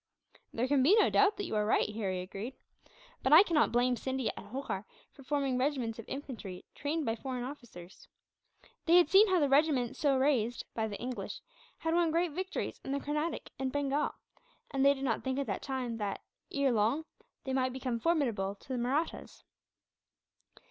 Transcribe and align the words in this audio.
"There 0.51 0.67
can 0.67 0.81
be 0.81 0.97
no 0.99 1.11
doubt 1.11 1.37
that 1.37 1.45
you 1.45 1.53
are 1.55 1.63
right," 1.63 1.93
Harry 1.93 2.21
agreed; 2.21 2.55
"but 3.21 3.31
I 3.31 3.43
cannot 3.43 3.71
blame 3.71 3.95
Scindia 3.95 4.31
and 4.35 4.47
Holkar 4.47 4.83
for 5.11 5.21
forming 5.21 5.59
regiments 5.59 5.99
of 5.99 6.05
infantry, 6.09 6.65
trained 6.73 7.05
by 7.05 7.15
foreign 7.15 7.43
officers. 7.43 8.07
They 8.87 8.97
had 8.97 9.09
seen 9.11 9.27
how 9.27 9.39
the 9.39 9.47
regiments 9.47 9.99
so 9.99 10.17
raised, 10.17 10.65
by 10.73 10.87
the 10.87 10.97
English, 10.99 11.41
had 11.77 11.93
won 11.93 12.09
great 12.09 12.31
victories 12.31 12.81
in 12.83 12.93
the 12.93 12.99
Carnatic 12.99 13.51
and 13.59 13.71
Bengal; 13.71 14.15
and 14.71 14.83
they 14.83 14.95
did 14.95 15.03
not 15.03 15.23
think 15.23 15.37
at 15.37 15.45
that 15.45 15.61
time 15.61 15.97
that, 15.97 16.21
ere 16.51 16.71
long, 16.71 17.05
they 17.43 17.53
might 17.53 17.71
become 17.71 17.99
formidable 17.99 18.55
to 18.55 18.69
the 18.69 18.79
Mahrattas. 18.79 19.43